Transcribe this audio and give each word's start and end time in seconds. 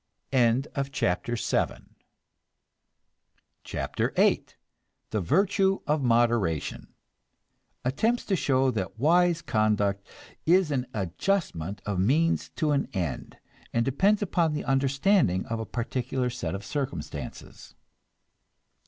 CHAPTER 0.91 1.35
VIII 1.35 1.91
THE 5.11 5.21
VIRTUE 5.21 5.81
OF 5.85 6.01
MODERATION 6.01 6.87
(Attempts 7.85 8.25
to 8.25 8.35
show 8.35 8.71
that 8.71 8.97
wise 8.97 9.43
conduct 9.43 10.03
is 10.47 10.71
an 10.71 10.87
adjustment 10.95 11.83
of 11.85 11.99
means 11.99 12.49
to 12.55 12.71
ends, 12.71 13.35
and 13.71 13.85
depends 13.85 14.23
upon 14.23 14.53
the 14.53 14.65
understanding 14.65 15.45
of 15.45 15.59
a 15.59 15.67
particular 15.67 16.31
set 16.31 16.55
of 16.55 16.65
circumstances.) 16.65 17.75